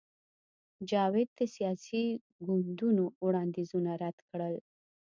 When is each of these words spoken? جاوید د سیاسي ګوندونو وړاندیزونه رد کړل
جاوید 0.89 1.29
د 1.39 1.39
سیاسي 1.55 2.03
ګوندونو 2.45 3.03
وړاندیزونه 3.25 3.91
رد 4.03 4.17
کړل 4.29 4.55